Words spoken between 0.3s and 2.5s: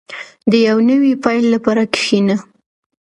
•د یو نوي پیل لپاره کښېنه.